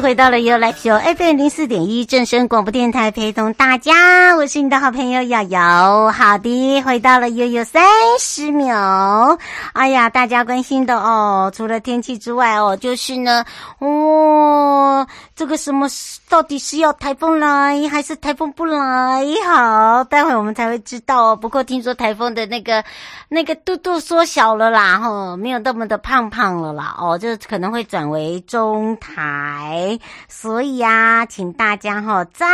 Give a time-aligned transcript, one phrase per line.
[0.00, 6.12] 回到了 You Live Show FM 零四点一正声广播电台，陪同大家，我是你的好朋友瑶瑶。
[6.12, 7.82] 好的，回到了悠悠三
[8.20, 9.38] 十秒。
[9.72, 13.44] 哎呀，大家关心的哦，除了天气之外哦，就是呢，
[13.78, 15.88] 哦，这个什么
[16.28, 19.24] 到底是要台风来还是台风不来？
[19.46, 21.36] 好，待会我们才会知道哦。
[21.36, 22.84] 不过听说台风的那个
[23.28, 29.85] 那个肚肚缩小了啦，哈，没有那么的胖胖了啦，哦，就可能会转为中台。
[30.28, 32.46] 所以呀、请大家哈，再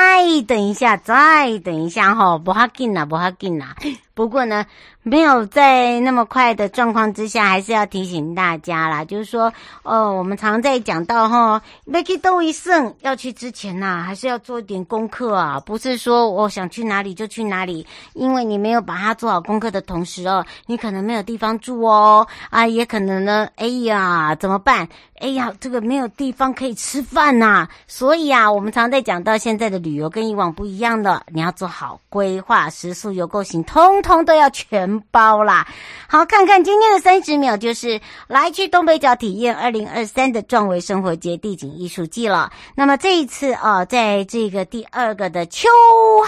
[0.46, 3.74] 等一下，再等一下哈，不要紧啦，不要紧啦。
[4.14, 4.66] 不过呢，
[5.02, 9.50] 没有在那么快的状况之下，还是要提醒大家啦，就是说，
[9.82, 24.86] 哦，我们常在讲到哈，要去都一胜，要去之前呐、还是要做一点功课啊，不是说我想去哪里就去哪里，因为你没有把它做好功课的同时哦，你可能没有地方住哦，啊，也可能呢，哎呀，怎么办？
[25.20, 34.01] 哎呀，这个没有地方可以吃饭呐、所以啊，我们常在讲到现在的旅游跟以往不一样的，你要做好规划，食宿游购行通。
[34.02, 35.66] 通都要全包啦！
[36.08, 42.52] 好，看看今天的三十秒，就是来去东北角体验二零二三的壮维生活节地景艺术季了。
[42.74, 45.68] 那么这一次哦，在这个第二个的秋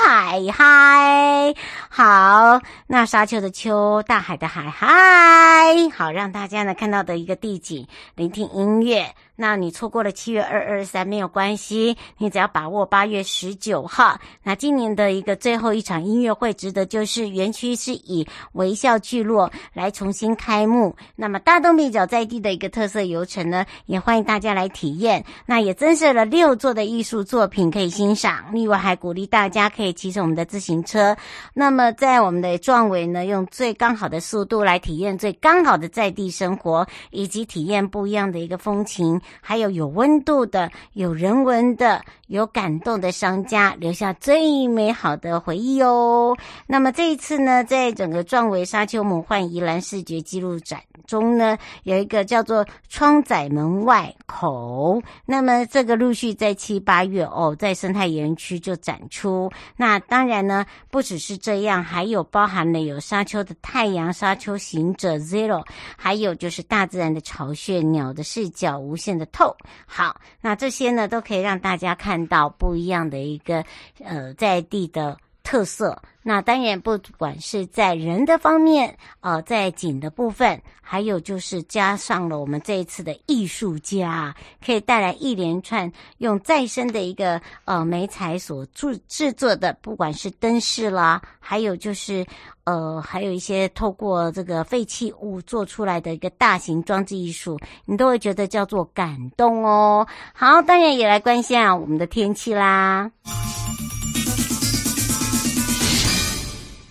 [0.02, 1.54] 海嗨，
[1.90, 9.14] 好，那沙丘的丘，大海的海嗨，好，让大家呢看到的一个地景，聆听音乐。
[9.36, 14.18] 那你错过了七月二二三没有关系，你只要把握八月十九号。
[14.42, 20.94] 那今年的一个最后一场音乐会，值得就是园区是以微笑聚落来重新开幕。
[21.16, 25.24] 那么大东北角在地的一个特色游程呢，也欢迎大家来体验。
[25.46, 31.16] 那也增设了六座的艺术作品可以欣赏，另外还鼓励大家可以骑着我们的自行车。
[31.52, 39.20] 那么在我们的壮伟呢，用最刚好的速度来体验最刚好的在地生活，以及体验不一样的一个风情。
[39.40, 46.36] 还有有温度的、有人文的、有感动的商家，留下最美好的回忆哦。
[46.66, 55.00] 那么这一次呢，在整个壮维沙丘梦幻宜兰视觉记录展中呢，有一个叫做“窗仔门外口”。
[55.24, 59.50] 那么这个陆续在七八月哦，在生态园区就展出。
[59.76, 65.64] 那当然呢，不只是这样，还有包含了有沙丘的太阳、沙丘行者 Zero，
[65.96, 69.13] 还有就是大自然的巢穴、鸟的视角、无限。
[69.16, 69.56] 的透。
[69.86, 73.64] 好，那这些呢都可以让大家看到不一样的一个
[74.02, 76.02] 呃在地的特色。
[76.26, 84.34] 那当然，不管是在人的方面，呃，在景的部分，还有就是加上了我们这一次的艺术家，
[84.64, 92.24] 可以带来一连串用再生的一个呃媒材所制制作的，不管是灯饰啦，还有就是
[92.64, 100.06] 呃，还有一些透过这个废弃物做出来的一个大型装置艺术，你都会觉得叫做感动哦。
[100.32, 103.10] 好，当然也来关心啊我们的天气啦。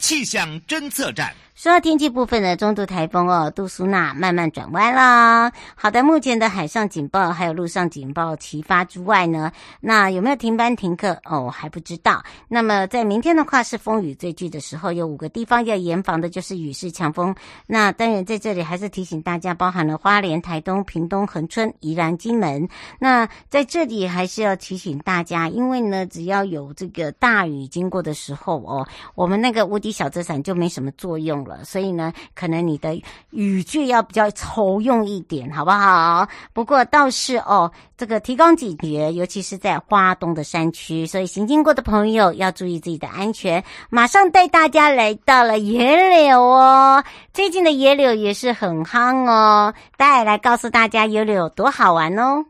[0.04, 1.34] 气象侦测站。
[1.64, 5.50] 说到天气部分呢中度台风哦，杜苏娜慢慢转弯啦。
[5.76, 9.50] 好的，目前的海上警报还有陆上警报齐发之外呢，
[9.80, 11.50] 那有没有停班停课哦？
[11.50, 12.22] 还不知道。
[12.50, 17.34] 那么在明天的话是风雨最剧的时候，有五个地方要严防的就是雨势强风。
[17.66, 22.68] 那当然在这里还是提醒大家，包含了花莲、台东、屏东、恒春、宜兰、金门。
[23.00, 28.86] 那在这里还是要提醒大家，因为呢，只要有这个大雨经过的时候哦，
[29.16, 31.53] 我们那个无敌小遮伞就没什么作用了。
[31.64, 33.02] 所以呢，可能你的
[33.32, 36.28] 语句要比较抽用一点，好不好？
[36.54, 43.64] 不过倒是哦，这个提高警觉，尤其是在花东的山区，所以行经过的朋友要注意自己的安全。
[43.90, 47.04] 马上带大家来到了野柳哦，
[47.34, 52.46] 最近的野柳也是很夯哦，带来告诉大家野柳有多好玩哦。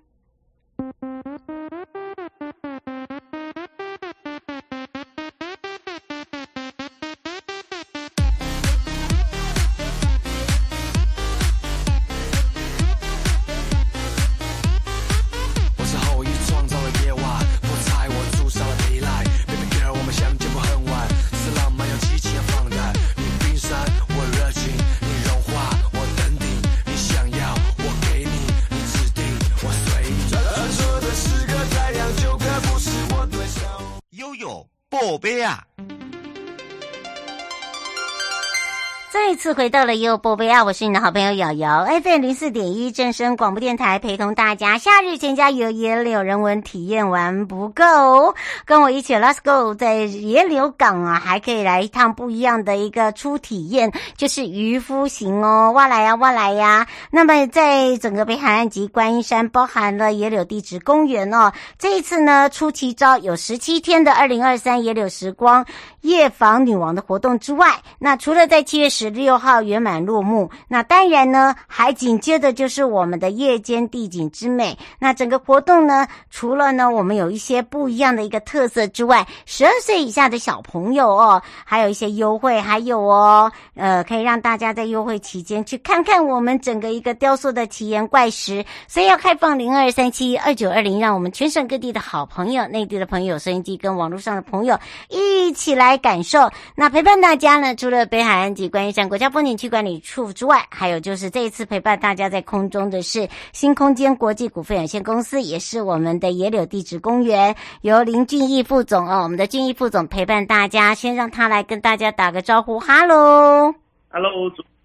[39.43, 40.63] 次回到了优宝贝啊！
[40.63, 56.87] 我是你的好朋友瑶瑶，FM 零四点一正声广播电台，陪同大家夏日全家游野柳人文体验玩不够，跟我一起 Let's go，在野柳港啊，还可以来一趟不一样的一个初体验，就是渔夫行哦，哇来呀哇来呀！
[57.11, 65.65] 那么在整个北海岸及观音山，包含了野柳地质公园哦，这一次呢出奇招有十七天的二零二三野柳时光
[65.99, 67.67] 夜访女王的活动之外，
[67.99, 69.09] 那除了在七月十。
[69.13, 74.77] 六六号圆满落幕，那当然呢，还紧接着就是我们的夜间地景之美。
[74.99, 88.63] 那整个活动呢，除了呢我们有一些不一样的一个特色之外，十二岁以下的小朋友哦，还有一些优惠，还有哦，呃，可以让大家在优惠期间去看看我们整个一个雕塑的奇岩怪石。
[88.87, 94.77] 所以要开放零二三七二九二零，让我们全省各地的好朋友、内地的朋友、收音机跟网络上的朋友
[95.09, 96.51] 一起来感受。
[96.75, 98.93] 那陪伴大家呢，除了北海岸及观音。
[98.93, 113.73] 像国家风景区管理处之外，还有就是这一次陪伴大家在空中的是新空间国际股份有限公司，也是我们的野柳地质公园，由林俊义副总哦，我们的俊义副总陪伴大家，先让他来跟大家打个招呼，哈喽，
[114.09, 114.29] 哈喽，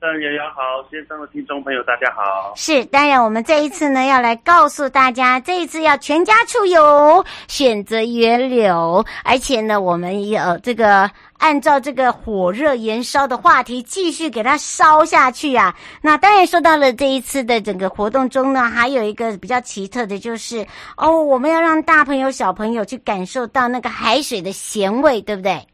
[0.01, 11.11] 主持人瑶瑶好，线上的听众朋友大家好，是，当然我们这一次呢要来告诉大家，这一次要全家出游，选择源流，而且呢我们也有这个。
[11.39, 15.73] 按照这个火热延烧的话题，继续给它烧下去啊！
[16.03, 20.67] 那当然说到了这一次的整个活动中呢，还有一个比较奇特的，就是
[20.97, 25.65] 哦，我们要让大朋友小朋友去感受到那个海水的咸味，对不对？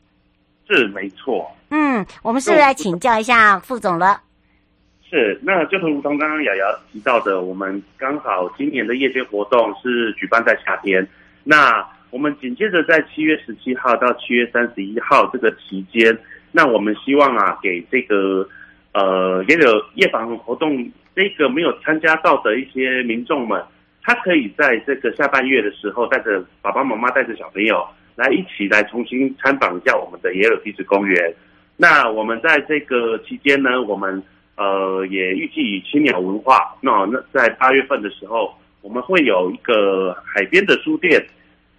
[0.69, 1.51] 是，没错。
[1.77, 4.21] 嗯，我们是不是来请教一下副总了？
[5.11, 11.05] 是，那就如同刚刚瑶瑶提到的，我们刚好今年的夜间活动是举办在夏天，
[11.43, 11.85] 那。
[12.11, 16.17] 我们紧接着在七月十七号到七月三十一号这个期间，
[16.53, 18.49] 那我们希望啊，给这个
[18.93, 23.61] 呃也有夜访活动这个没有参加到的一些民众们，
[24.01, 27.85] 他可以在这个下半月的时候，带着爸爸妈妈带着小朋友
[28.15, 31.35] 来一起来重新参访一下我们的野柳地质公园。
[31.77, 34.23] 那我们在这个期间呢，我们
[34.57, 41.25] 呃也预计以青鸟文化，那那在八月份的时候，我们会有一个海边的书店。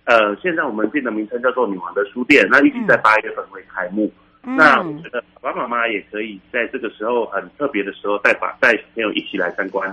[0.04, 4.12] 呃，现在我们店的名称叫做女王的书店，那预计在八月份会开幕。
[4.44, 9.90] 嗯、那我觉得爸爸妈妈也可以在这个时候很特别的时候带把带小朋友一起来参观。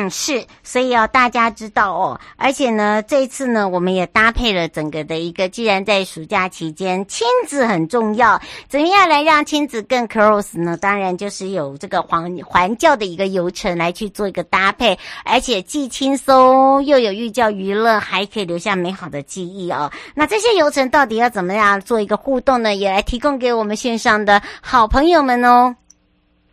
[0.00, 2.20] 嗯，是，所以要、哦、大家知道哦。
[2.36, 10.76] 而且呢，这次呢，我们也搭配了整个的一个，既然在暑假期间，亲子很重要，怎么样来让亲子更 close 呢？
[10.76, 19.90] 当然就是有这个环环教的一个游程来去做一个搭配，而且既轻松又有寓教于乐，还可以留下美好的记忆哦。
[20.14, 22.72] 那这些游程到底要怎么样做一个互动呢？
[22.72, 25.74] 也来提供给我们线上的好朋友们哦。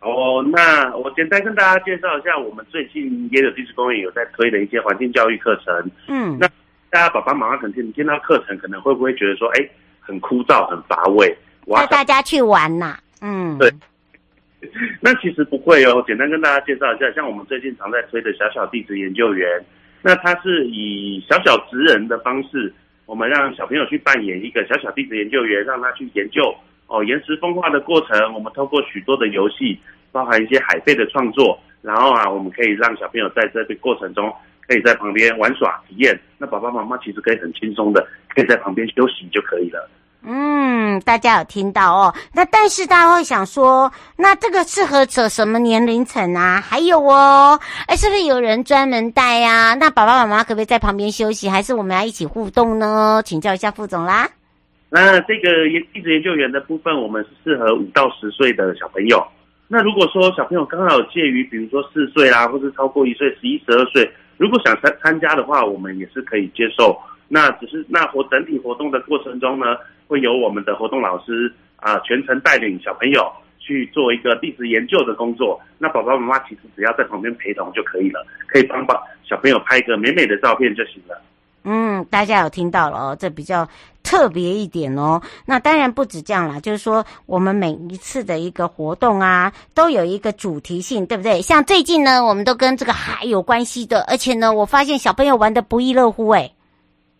[0.06, 5.90] 哦，那我简单跟大家介绍一下，我们最近也有地质公园有在推的一些环境教育课程。
[6.06, 6.46] 嗯，那
[6.90, 9.68] 大家爸爸妈妈可能听听到课程，可能会不会觉得说，哎，
[10.00, 11.36] 很枯燥、很乏味？
[11.74, 13.00] 带大家去玩呐、啊。
[13.20, 13.68] 嗯，对。
[15.00, 19.48] 那其实不会哦，简单跟大家介绍一下，像我们最近常在推的小小地质研究员，
[20.02, 22.72] 那他是以小小职人的方式，
[23.06, 26.54] 我们让小朋友去扮演一个小小地质研究员，让他去研究
[26.86, 28.32] 哦岩石风化的过程。
[28.32, 29.76] 我们透过许多的游戏。
[30.12, 34.32] 包含一些海贝的创作，然后啊，我们可以让小朋友在这个过程中，
[34.66, 36.18] 可以在旁边玩耍体验。
[36.38, 39.88] 那爸爸妈妈其实可以很轻松的，可以在旁边休息就可以了。
[40.28, 42.14] 嗯，大家有听到哦？
[42.34, 46.60] 那但是大家会想说，那这个适合者什么年龄层啊？
[46.60, 49.74] 还有哦，哎，是不是有人专门带呀？
[49.74, 53.22] 那爸爸妈妈可不可以在旁边休息，还是我们要一起互动呢？
[53.24, 54.28] 请教一下副总啦。
[54.88, 59.24] 那这个一直研究员的部分，我们是适合五到十岁的小朋友。
[59.68, 66.96] 那如果说小朋友刚好介于，比如说四岁啦，或是超过一岁，十一、十二岁，如果想参参加的话，我们也是可以接受。
[67.28, 75.60] 那只是那活整体活动的过程中呢，会由我们的活动老师啊、全程带领小朋友去做一个地质研究的工作。
[75.78, 81.20] 那爸爸妈妈其实只要在旁边陪同就可以了，可以帮帮小朋友拍一个美美的照片就行了。
[81.64, 83.68] 嗯，大家有听到了哦，这比较
[84.06, 85.20] 特别一点哦。
[85.44, 91.42] 那当然不止这样啦，就是说我们每一次的一个活动啊，都有一个主题性，对不对？
[91.42, 96.54] 像最近呢，我们都跟这个海有关系的，而且呢，我发现小朋友玩得不亦乐乎诶。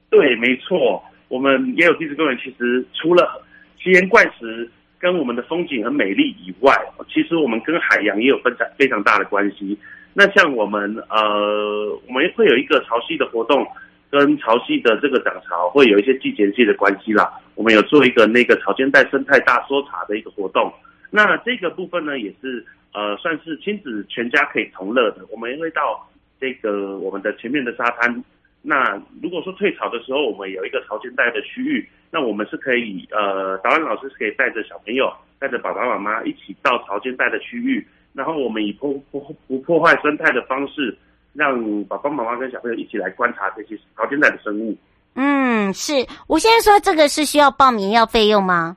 [0.09, 2.39] 对，没错，我们也有地质公园。
[2.39, 3.43] 其实除了
[3.83, 6.73] 奇岩怪石跟我们的风景很美丽以外，
[7.13, 9.77] 其实我们跟海洋也有非常非常大的关系。
[10.15, 13.67] 那像我们呃，我们会有一个潮汐的活动。
[14.11, 17.33] 跟潮汐的这个涨潮会有一些季节性的关系啦。
[17.55, 20.73] 我们有做一个那个潮间带生态大搜查的一个活动，
[21.11, 25.25] 那这个部分呢，也是呃算是亲子全家可以同乐的。
[25.31, 26.09] 我们会到
[26.39, 28.23] 这个我们的前面的沙滩，
[28.63, 40.97] 那如果说退潮的时候，我们有一个潮间带的区域，那我们是可以呃导览老师是可以带着小朋友，带着爸爸妈妈一起到潮间带的区域，然后我们以不不不破坏生态的方式。
[41.37, 44.77] 让爸爸妈妈跟小朋友一起来观察这些潮间带的生物。
[45.15, 45.93] 嗯，是
[46.27, 48.77] 我现在说这个是需要报名要费用吗？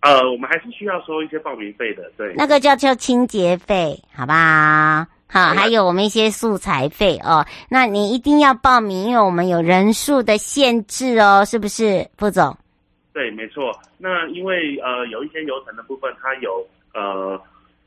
[0.00, 2.32] 呃，我们还是需要收一些报名费的，对。
[2.36, 5.08] 那个叫叫清洁费，好吧？
[5.28, 7.44] 好，还有我们一些素材费哦。
[7.68, 12.56] 那你一定要报名，因为我们有人数的限制哦，是不是，副总？
[13.12, 13.72] 对，没错。
[13.98, 17.40] 那因为呃，有一些游程的部分，它有呃。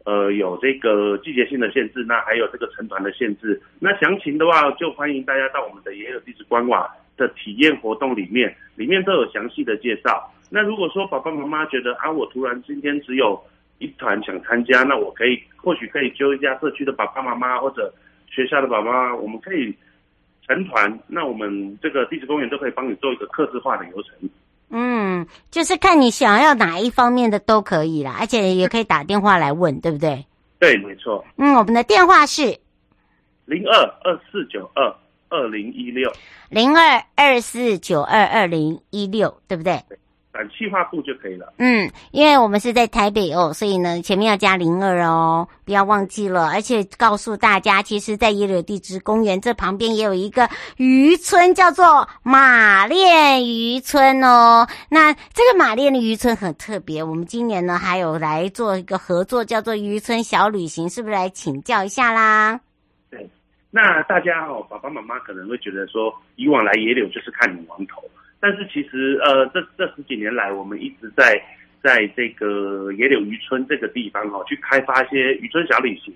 [0.10, 3.62] 呃，有这个季节性的限制，那还有这个成团的限制。
[3.78, 10.34] 那详情的话，就欢迎大家到我们的也有地质官网的体验活动里面，里面都有详细的介绍。
[10.50, 13.39] 那如果说爸爸妈妈觉得啊，我突然今天只有
[13.78, 17.94] 一团想参加，那我可以或许可以揪一下社区的爸爸妈妈或者
[18.32, 19.72] 学校的爸爸妈妈，我们可以
[20.48, 21.00] 成团。
[21.08, 24.28] 那我们这个地质公园都可以帮你做一个客制化的流程。
[24.70, 30.26] 嗯，就是看你想要哪一方面的都可以啦，而且也可以打电话来问，对不对？
[30.60, 31.26] 对，没错。
[31.38, 32.60] 嗯，我们的电话是
[33.46, 34.96] 零二二四九二
[35.30, 36.12] 二零一六
[36.50, 39.84] 零二二四九二二零一六，对不对？
[39.88, 39.98] 对
[40.39, 41.51] 打企划部就可以了。
[41.58, 46.48] 嗯，因为我们是在台北哦，所以呢，前面要加零二哦，不要忘记了。
[46.48, 54.65] 而且告诉大家，其实，在野柳地质公园这旁边也有一个渔村，叫做马恋渔村哦。
[54.89, 62.58] 那这个马恋的渔村很特别，我们今年呢还有来做一个合作，叫做渔村小旅行，是不是来请教一下啦？
[63.12, 63.29] 对，
[63.72, 68.01] 那大家哦，爸爸妈妈可能会觉得说，以往来野柳就是看女王头。
[68.39, 71.41] 但是其实，呃，这这十几年来，我们一直在
[71.84, 76.13] 在这个野柳渔村这个地方哈、哦，去开发一些渔村小旅行。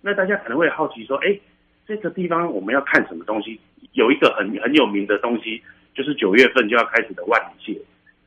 [0.00, 1.38] 那大家可能会好奇说，哎，
[1.86, 3.60] 这个地方我们要看什么东西？
[3.92, 5.62] 有一个很很有名的东西，
[5.94, 7.78] 就是九月份就要开始的万里蟹。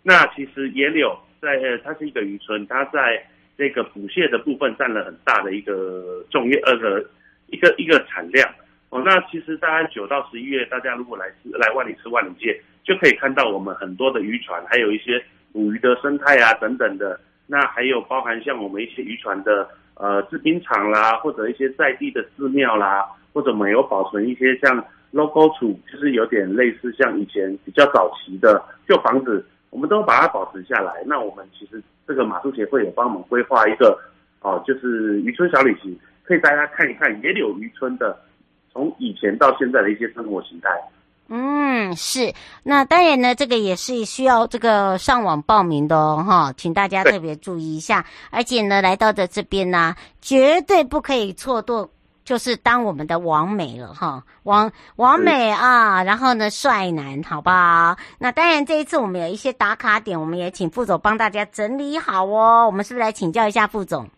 [0.03, 3.23] 那其实野柳在，它是一个渔村，它在
[3.57, 7.05] 这个捕蟹的部分占了很大的一个重业呃的
[7.47, 8.47] 一个一个产量。
[8.89, 12.59] 哦，那其实大家九到十一月，大家如果来吃来万里吃万里蟹，
[12.89, 17.19] 就可以看到我们很多的渔船，还有一些捕鱼的生态啊等等的。
[17.45, 31.03] 那还有包含像我们一些渔船的呃制冰厂啦，或者一些在地的寺庙啦，或者我们有保存一些像 logo 处，就是有点类似像以前比较早期的旧房子，我们都把它保存下来。
[31.05, 33.95] 那我们其实这个马术协会有帮我们规划一个
[34.41, 38.19] 哦，就是渔村小旅行，可以大家看一看野柳渔村的。
[38.71, 40.69] 从以前到现在的一些生活形态，
[41.31, 42.33] 嗯，是。
[42.63, 48.03] 那当然呢，这个也是需要这个上网报名的哦，哈，请大家特别注意一下。
[48.31, 51.87] 而且呢，来到的这边呢，绝对不可以错过，
[52.25, 57.95] 就是当我们的王美了哈，王王美啊，然后呢，帅男，好吧？
[58.17, 62.65] 那当然，这一次我们有一些打卡点，我们也请副总帮大家整理好哦。
[62.65, 64.09] 我们是不是来请教一下副总？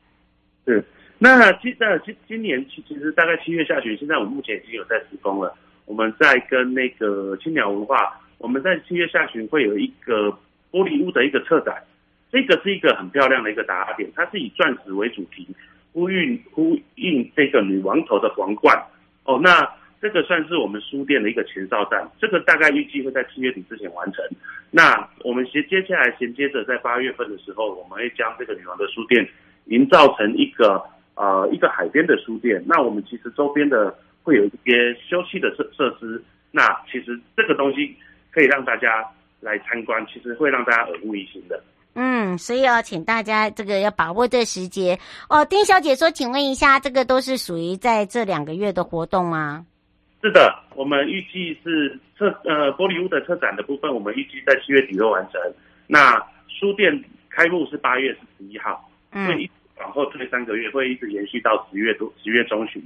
[0.65, 0.85] 是。
[1.19, 5.53] 那今那今今年其其实大概七月下旬，现在我们目前已经有在施工了。
[5.91, 10.29] 我们在跟那个青鸟文化，我们在七月下旬会有一个
[10.71, 11.83] 玻璃屋的一个策展，
[12.31, 15.45] 这个是一个很漂亮的一个打卡点，它是以钻石为主题，
[15.91, 18.81] 呼应呼应这个女王头的皇冠。
[19.25, 19.69] 哦，那
[20.01, 24.23] 这个算是我们书店的一个前哨站，这个大概预计会在七月底之前完成。
[24.71, 29.27] 那我们接接下来衔接着在八月份的时候，我们会将这个女王的书店
[29.65, 30.81] 营造成一个。
[31.15, 33.93] 呃，一个海边的书店，那我们其实周边的
[34.23, 37.95] 会有一些休息的设设施，那其实这个东西
[38.31, 39.05] 可以让大家
[39.39, 41.61] 来参观，其实会让大家耳目一新的。
[41.93, 44.97] 嗯，所以要请大家这个要把握这时节
[45.29, 45.43] 哦。
[45.43, 49.65] 丁小姐说，请问一下，这个都是属于在这两个月的活动吗？
[50.21, 55.41] 是的，我们预计是策呃玻璃屋的策展的部分，我们预计在七月底会完成。
[55.87, 56.15] 那
[56.47, 59.49] 书店开幕是八月十一号，嗯，会
[59.79, 62.81] 往后推三个月，会一直延续到十月多十月中旬。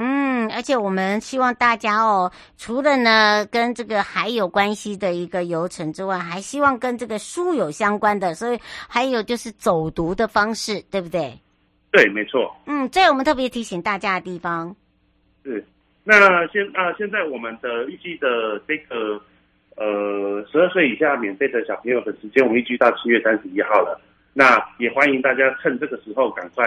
[0.00, 11.36] 嗯，而且我们希望大家哦，除了呢跟这个海有关系的一个游程之外，还希望跟这个书有相关的，所以还有就是走读的方式，对不对？
[11.90, 12.54] 对，没错。
[12.66, 14.76] 嗯，这我们特别提醒大家的地方
[15.42, 15.66] 是，
[16.04, 19.20] 那现啊现在我们的预计的这个
[19.74, 24.00] 呃十二岁以下免费的小朋友的时间，我们预计到七月三十一号了。
[24.32, 26.64] 那也欢迎大家趁这个时候赶快。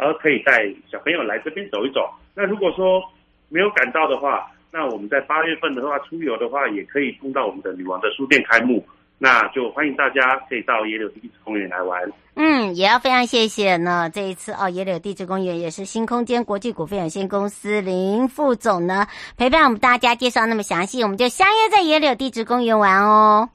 [0.00, 2.08] 然后可以带小朋友来这边走一走。
[2.34, 3.02] 那如果说
[3.50, 8.82] 没有赶到的话，那我们在八月份的话出游的话，也可以碰到我们的女王的书店开幕。
[9.18, 12.00] 那就欢迎大家可以到野柳地质公园来玩。
[12.36, 23.50] 嗯，也要非常谢谢呢，这一次哦，野柳地质公园也是新空间国际股份有限公司林副总呢陪伴我们大家介绍那么详细，我们就相约在野柳地质公园玩哦。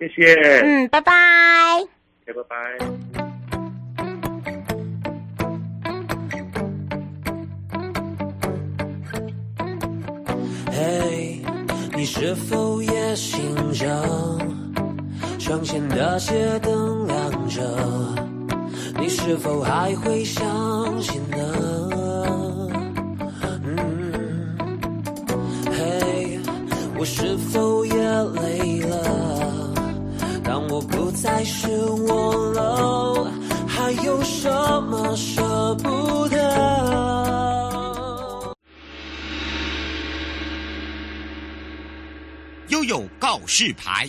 [0.00, 0.34] 谢谢。
[0.64, 1.12] 嗯，拜拜。
[2.26, 3.33] 拜拜。
[10.76, 13.86] 嘿，hey, 你是否也醒着？
[15.38, 17.62] 窗前的街灯亮着，
[18.98, 21.36] 你是否还会相信呢？
[43.44, 44.06] 告示牌。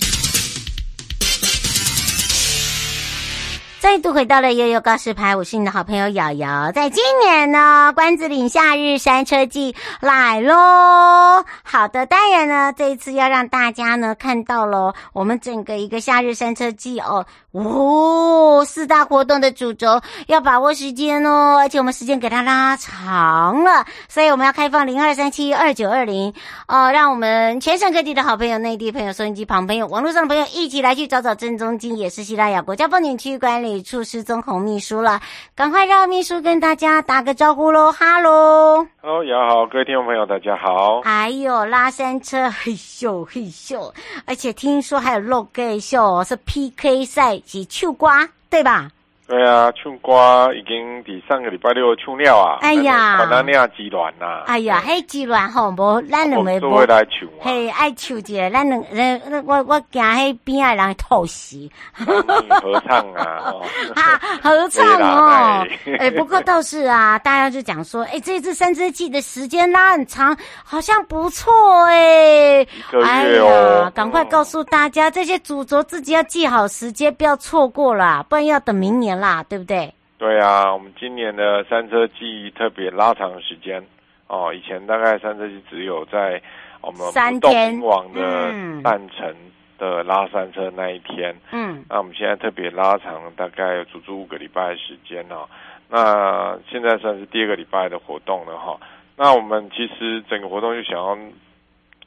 [3.82, 6.72] 再度回到了悠悠告示牌，我是你的好朋友瑶瑶。
[6.72, 11.44] 在今年呢，关子岭夏日山车季来喽！
[11.76, 26.34] 好的，当然呢，这一次要让大家呢看到了我们整个一个夏日山车季哦，哦，四大活动的主轴要把握时间哦，而且我们时间给它拉长了，所以我们要开放零二三七二九二零
[26.70, 35.20] 哦，让我们全省各地的好朋友、内地朋友、收音机旁朋友、网络上的朋友一起来去找找正宗金，也是西拉雅国家风景区管理处失踪红秘书了，
[35.58, 37.92] 赶快让秘书跟大家打个招呼喽！
[37.92, 41.02] 哈喽，哈喽，你好，各位听众朋友，大家好。
[41.04, 41.32] 哎
[41.66, 43.94] 拉山车 嘿咻嘿咻，
[44.26, 48.92] 而且听说还有肉盖秀，是 PK 赛及秋瓜，对吧？
[49.28, 52.60] 对啊，唱歌已经比上个礼拜六唱了啊！
[52.62, 54.44] 哎呀，管他那样极乱呐！
[54.46, 61.68] 哎呀，嘿极乱吼，无咱两个无来唱，嘿爱唱一个，咱两呃我我惊迄边仔人吐死。
[61.96, 63.56] 合唱啊！
[63.98, 65.66] 啊，合唱哦！
[65.98, 71.52] 哎，不过倒是啊， 大家就讲说，哎，这次三只季的时间拉很长，好像不错
[71.86, 72.62] 哎。
[72.62, 73.92] 一个月哦！
[73.96, 79.15] 赶快告诉大家，这些主轴自己要记好时间，不要错过了，不然要等明年。
[79.20, 79.94] 啦，对不对？
[80.18, 83.86] 对啊，我们今年的山车季特别拉长时间
[84.28, 84.54] 哦。
[84.54, 86.42] 以前大概山车季只有在
[86.82, 89.36] 我们不动明王的半程
[89.78, 95.46] 的拉山车那一天，嗯，那我们现在特别拉长，大概有足足五个礼拜的时间哦。
[95.90, 98.80] 那现在算是第二个礼拜的活动了哈。
[99.18, 101.18] 那我们其实整个活动就想要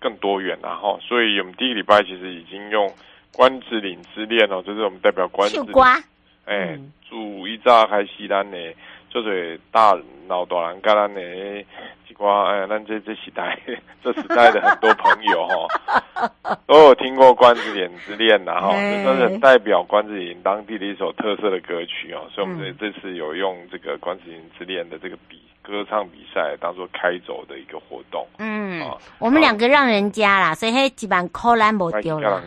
[0.01, 2.91] 更多元了哦，所以我们第一个礼拜其实已经用
[3.33, 5.73] 关子岭之恋哦，就是我们代表关子岭。
[6.49, 8.57] 诶、欸，自以早开始，咱的
[9.11, 9.95] 就是大
[10.27, 11.65] 老大人，甲咱诶
[12.09, 13.59] 一寡诶，咱这这时代，
[14.03, 28.27] 这时代的很多朋友哈， 都有听过《关子岭之恋》呐哈，这都是代表关子岭当地的一首特色的歌曲哦，所以我们这这次有用这个《关子岭之恋》的这个比歌唱比赛当做开走的一个活动。
[28.39, 32.43] 嗯，哦、我们两个让人家啦，所以迄几万块咱无丢了。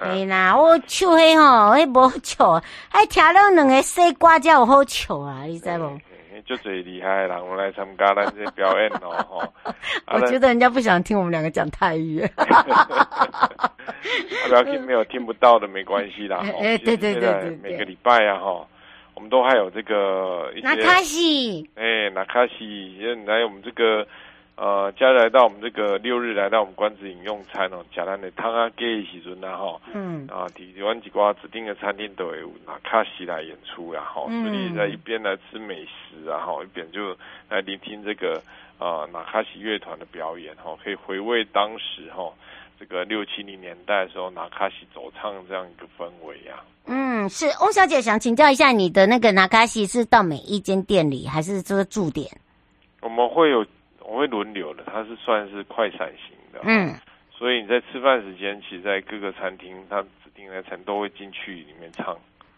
[0.00, 5.98] 对啦，我唱迄吼，迄无好笑，还听了两个西瓜才有好笑啊，你知无？
[6.46, 9.42] 就最厉害的人，我们来参加咱这表演哦， 吼。
[10.08, 12.22] 我觉得人家不想听我们两个讲泰语。
[14.48, 16.44] 不要听没有听不到的没关系啦。
[16.60, 18.66] 哎，对对对对，每个礼拜啊，哈，
[19.14, 20.66] 我们都还有这个一些。
[20.66, 21.68] 那卡西。
[21.74, 24.06] 哎，那卡西，来我们这个。
[24.56, 37.16] 呃，家来到我们这个六日来到我们关子饮用餐哦，简单的汤啊给时阵呐哈，嗯啊，台湾几挂指定的餐厅都有纳卡西来演出然后，嗯、所以在一边来吃美食然后一边就
[37.50, 38.40] 来聆听这个
[38.78, 42.32] 呃纳卡西乐团的表演哈，可以回味当时哈
[42.78, 46.62] 这个六七零年代的时候拿卡西走唱这样一个氛围呀。
[46.86, 52.28] 嗯，是翁小姐想请教一下，你的那个拿卡西是到每一间店里，还是这个驻点？
[53.00, 53.64] 我们会有，
[54.00, 56.60] 我会轮流的，它是算是快闪型的。
[56.64, 56.94] 嗯，
[57.30, 62.16] 所以你在吃饭时间，其实在各个餐厅，它指定的餐都会进去里面唱。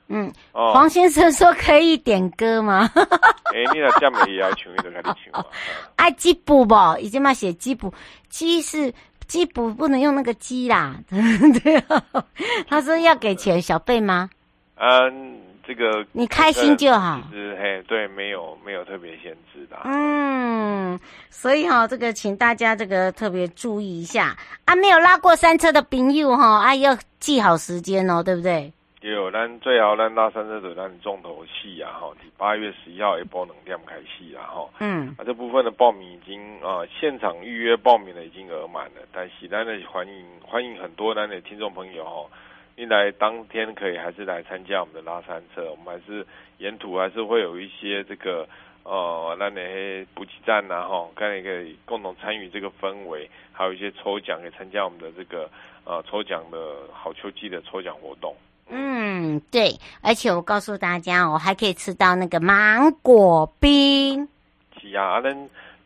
[0.08, 2.88] 嗯，哦、黄先生说可以点歌吗？
[3.54, 5.44] 哎、欸，你那这么也要请，就开始请嘛。
[5.96, 6.74] 啊，鸡补不？
[7.00, 7.92] 已经嘛写鸡补，
[8.28, 8.92] 鸡是
[9.26, 10.96] 鸡不，不能用那个鸡啦。
[11.62, 12.02] 对啊，
[12.68, 14.30] 他说要给钱小费吗？
[14.76, 17.20] 嗯，这个你开心就好。
[17.30, 19.76] 其实嘿，对，没有没有特别限制的。
[19.84, 20.98] 嗯，
[21.30, 28.72] 所以哈，这个请大家这个特别注意一下啊，没有拉过山车的朋友哈，啊要记好时间哦，对不对？
[29.06, 42.26] 也有，咱最后咱拉山车的咱重头戏啊，哈，八月十一号一波能量开戏啊，哈，嗯，啊，这部分的报名已经啊、呃，现场预约报名的已经额满了，但是咱的欢迎欢迎很多咱的听众朋友哈，
[42.74, 46.26] 你来当天可以还是来参加我们的拉山车，我们还是
[46.58, 48.48] 沿途还是会有一些这个
[48.82, 49.62] 呃，咱的
[50.16, 55.48] 补给站呐，哈，跟你可以共同参与这个氛围，还有一些抽奖，可以参加我们的这个
[55.84, 58.34] 呃抽奖的好秋季的抽奖活动。
[58.68, 64.28] 嗯，对，而且我告诉大家，我还可以吃到那个芒果冰。
[64.80, 65.32] 是啊，那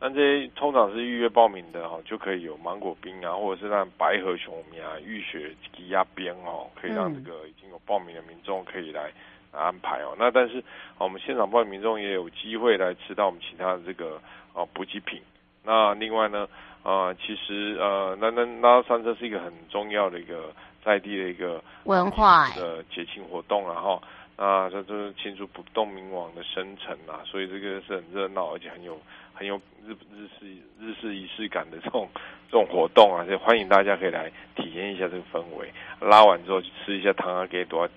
[0.00, 9.12] 那这通常是预约报名的哦，就可以有芒果冰啊，或者是让白河熊米啊、浴血鸡鸭边哦，可以让这个已经有报名的民众可以来
[9.52, 10.12] 安排哦。
[10.12, 10.64] 嗯、那但是
[10.96, 14.18] 我们现场报名民众也有机会来吃到我们其他的这个
[14.54, 15.20] 哦补给品。
[15.62, 16.48] 那另外呢，
[16.82, 20.50] 呃，其实呃，那那拉山车是一个很重要的一个。
[20.84, 24.02] 在地的一个文化的节庆活动，然后
[24.36, 28.98] 啊，这就是庆祝不动明王的生辰啊，所以这个是很热闹，而且很有
[29.34, 30.46] 很有日日式
[30.78, 32.08] 日式仪式感的这种
[32.50, 35.72] 这种活动啊，所以欢迎大家可以来体验一下这个氛围。
[36.00, 37.88] 拉完之后去吃一下汤啊，给多，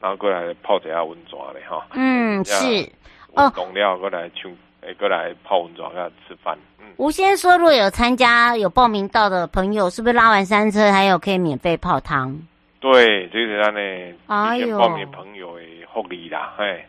[0.00, 1.86] 然后过来泡一下温泉的哈。
[1.92, 2.90] 嗯，是
[3.34, 4.54] 哦，懂料，过来去。
[4.86, 6.58] 诶，过来泡温泉，跟吃饭。
[6.96, 12.38] 嗯，吴先生说，如果有参加、有报名到的朋友，是不是拉完山车还有可以免费泡汤？
[12.80, 13.80] 对，这个是咱的
[14.26, 16.84] 哎呦，报名朋友的福利啦，嘿。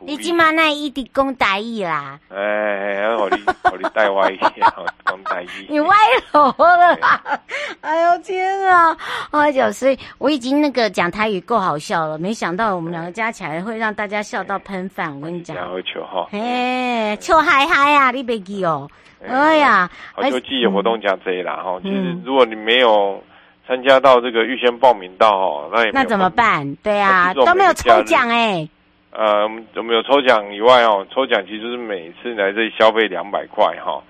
[0.00, 2.20] 你今嘛那一直讲大意啦？
[2.28, 3.36] 哎哎，我你
[3.72, 4.60] 我你带歪一点，
[5.04, 5.66] 讲台语。
[5.68, 5.96] 你歪
[6.32, 7.20] 楼了啦！
[7.80, 8.96] 哎呦天啊！
[9.32, 15.12] 哎呦，所以我已经那个讲台语够好笑了，没想到我们两个加起来会让大家笑到喷饭。
[15.16, 16.28] 我跟你讲，然后笑哈！
[16.30, 18.12] 哎，笑嗨嗨啊！
[18.12, 18.88] 你别记哦。
[19.26, 21.78] 哎呀，好秋季的活动加这啦哈。
[21.82, 23.22] 其实如果你没有
[23.66, 26.74] 参加到这个预先报名到哦，那也那怎么办？
[26.76, 28.68] 对啊，都没有抽奖哎。
[29.10, 29.42] 呃，
[29.74, 34.00] 我们有抽奖以外哦，抽奖其实是每次来这里消费两百块哈，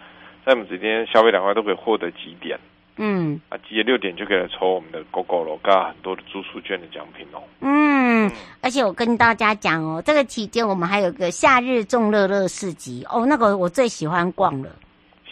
[0.45, 2.59] 在我们这边消费两块都可以获得几点，
[2.97, 7.41] 嗯，啊，集六点就可以来抽我们的 GOGORO 跟很多的住宿券的奖品哦。
[7.61, 14.69] 嗯，而且我跟大家讲哦，这个期间我们还有个夏日众乐乐市集哦，那个我最喜欢逛了。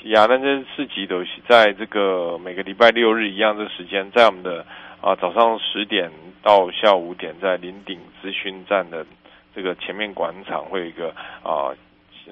[0.06, 4.64] 是啊，那这市集都是在这个每个礼拜六日一样的时间，在我们的
[5.00, 6.10] 啊早上十点
[6.42, 9.04] 到下午五点，在林顶咨询站的。
[9.54, 11.08] 这个前面广场会有一个
[11.42, 11.72] 啊、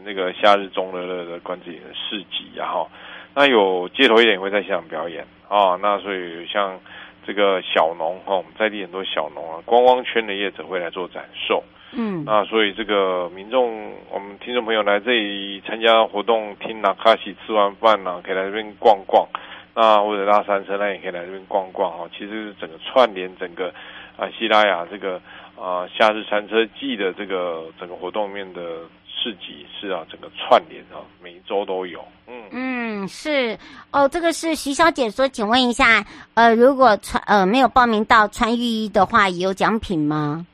[0.05, 2.91] 那个夏日中乐乐的观景的市集，然后
[3.35, 6.79] 那有街头艺人也会在现场表演啊，那所以像
[7.27, 11.65] 这个小农哈，我们在地很多小农啊，观光圈的业者会来做展售，
[11.97, 19.27] 嗯，那所以这个民众，我们听众朋友来这里参加活动，听拿卡西吃完饭呢，可以来这边逛逛，
[19.75, 23.73] 那或者拉山车，那也可以来这边逛逛哈，其实是整个串联整个
[24.17, 25.21] 啊西拉雅这个。
[25.57, 28.61] 啊，夏日山车季的这个整个活动面的
[29.07, 32.05] 市集是啊，整个串联啊，每一周都有。
[32.27, 33.57] 嗯嗯，是
[33.93, 36.05] 哦，这个是徐小姐说，请问一下，
[36.35, 40.45] 呃，如果穿呃没有报名到穿浴衣的话，也有奖品吗？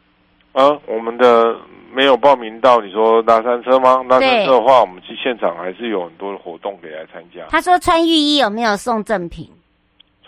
[0.52, 1.56] 啊，我们的
[1.92, 4.02] 没有报名到，你说拉山车吗？
[4.08, 7.46] 拉山车的话，我们去现场还是有很多的活动可以来参加。
[7.48, 9.48] 他说穿浴衣有没有送赠品？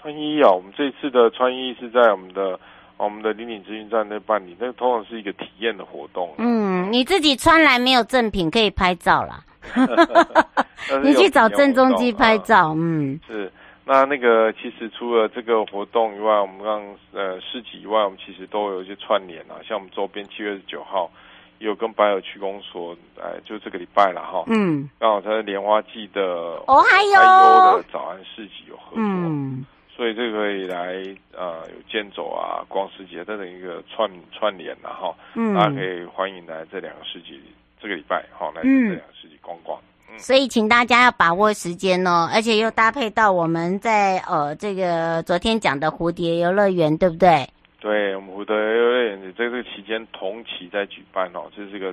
[0.00, 2.58] 穿衣啊，我们这次的穿衣是在我们的。
[2.98, 6.32] 我们的林岭资讯站那办理，那个通常是一个体验的活动。
[6.38, 9.42] 嗯，你自己穿来没有赠品可以拍照啦。
[11.02, 13.18] 你去找郑中基拍照，啊、嗯。
[13.26, 13.50] 是，
[13.84, 16.80] 那那个其实除了这个活动以外，我们让
[17.12, 21.10] 呃市集以外，我们其实都有一些串联啊，像我们周边七月十九号
[21.58, 24.44] 也有跟白尔区公所，哎，就这个礼拜了哈。
[24.46, 24.88] 嗯。
[24.98, 26.22] 刚好它的莲花季的
[26.66, 29.02] 哦，还有的早安市集有合作。
[29.02, 29.66] 嗯。
[29.94, 30.94] 所以这个可以来
[31.36, 37.38] 呃有健走啊、逛市集等等一个串串联了哈，嗯，大家可以欢迎来这两个市集
[37.78, 39.71] 这个礼拜哈来这两个市集逛逛。
[40.22, 47.44] 所以请大家要把握时间哦，而且又搭配到我们在呃这个昨天讲的蝴蝶游乐园，对不对？
[47.80, 51.92] 对，我们蝴蝶游乐园在这个期间同期在举办哦，这是个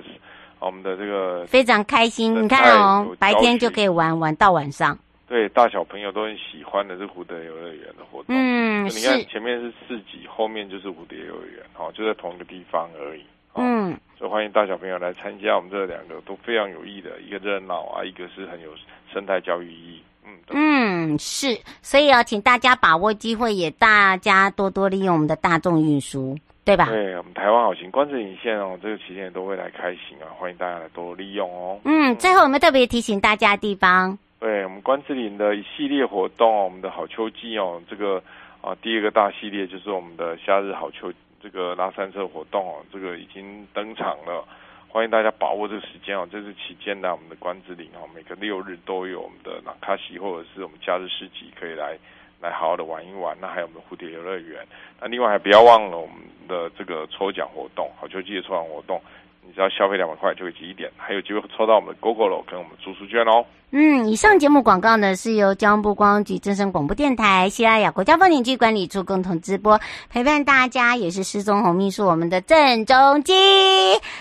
[0.60, 2.40] 我们的这个非常开心。
[2.40, 4.96] 你看哦，白天就可以玩玩到晚上。
[5.26, 8.26] 对，大小朋友都很喜欢的是蝴蝶游乐园的活动。
[8.28, 13.24] 嗯，你看前面是市集，后面就是蝴蝶游乐园，哦，就在同一个地方而已。
[13.54, 18.70] 嗯，所以欢迎大小朋友来参加我们这两个都非常有意义的，一个热闹啊，一个是很有
[19.12, 20.02] 生态教育意义。
[20.24, 26.86] 嗯嗯，是，所以要请大家把握机会，也大家多多利用我们的大众运输，对吧？
[26.86, 31.80] 对，我们台湾好行关子岭线哦，这个期间都会来开行啊，欢迎大家来多利用哦。
[31.84, 38.22] 嗯，最后我们特别提醒大家的地方，对我们关子岭的一系列活动，我们的好秋季哦，这个
[38.60, 41.12] 啊第二个大系列就是我们的夏日好秋。
[41.42, 44.46] 这个拉山车活动哦，这个已经登场了，
[44.88, 46.28] 欢迎大家把握这个时间哦。
[46.30, 51.98] 这是期间呢，我们的关子岭哦，每个六日都有我们的那卡西或者是我们假日市集可以来
[52.40, 53.36] 来好好的玩一玩。
[53.40, 54.66] 那还有我们的蝴蝶游乐园，
[55.00, 59.00] 那另外还不要忘了我们的这个抽奖活动，好秋季的抽奖活动。
[59.46, 63.44] 你只要消费两百块就会集一点，还有机会抽到我们的 GoGo 跟我们住宿券哦。
[63.72, 73.32] 嗯，以上节目广告呢是由交通部观光局、正声广播电台、西拉雅国家风景区管理处共同直播，陪伴大家也是失踪红秘书我们的郑中基，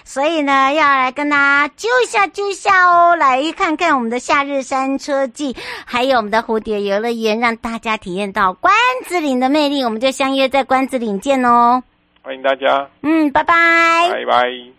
[0.03, 8.71] 所以呢要来跟大家揪一下揪一下哦，来看看我们的夏日山车季，还有我们的蝴蝶游乐园，让大家体验到关
[9.05, 11.81] 子岭的魅力，我们就相约在关子岭见哦。
[12.21, 12.87] 欢迎大家。
[13.01, 13.55] 嗯，拜拜。
[14.11, 14.78] 拜拜。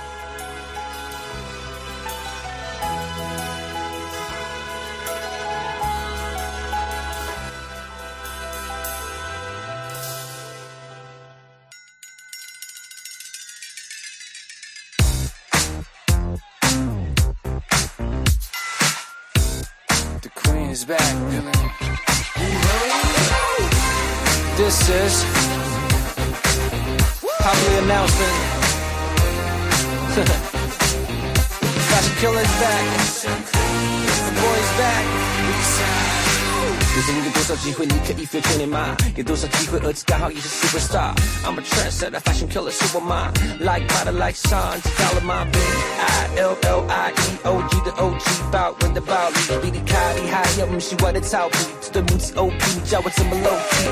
[39.16, 43.32] 有多少机会，儿子刚好也是 superstar。I'm a trendsetter, fashion killer，是我妈。
[43.58, 45.46] Like mother, like son，知道了吗？
[45.50, 51.58] B I L L I E O G 的 O G，爆人的暴力，比你卡厉害，又不是我的草皮。
[51.80, 53.88] 这对母子 O P，你叫我怎么 low key？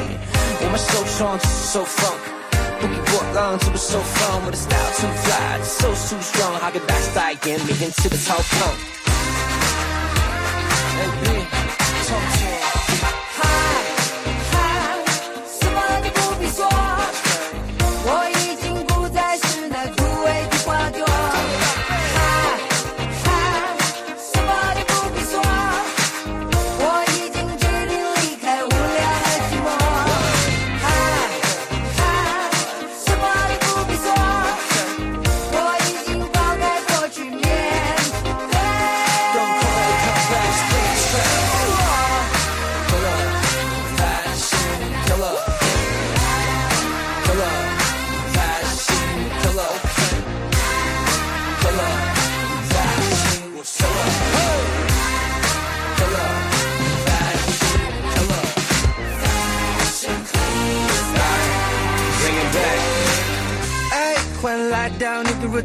[0.61, 2.21] 我们 so strong，就是 so funk，
[2.81, 4.41] 不给我浪，这不 so fun。
[4.45, 8.69] 我的 style too fly，so so strong，还跟大 style 一样，每天吃的超胖。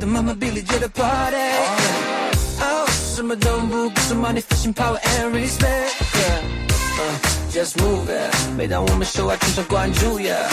[0.05, 1.49] the mama Billy to the party.
[2.61, 5.95] Oh, some don't book, some manifesting power and respect.
[6.15, 6.43] Yeah.
[7.51, 8.31] Just move it.
[8.57, 10.47] 每当我们说话，全场关注 yeah.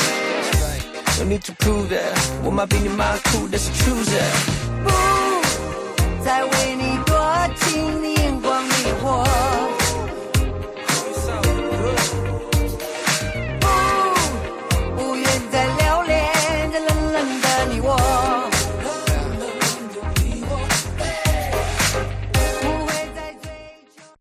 [1.20, 2.02] No need to prove it.
[2.44, 4.32] 我妈比你妈酷，That's the truth yeah.
[4.86, 4.90] 不
[6.24, 7.14] 再为你多
[7.58, 8.72] 情，你眼光迷
[9.04, 9.81] 惑。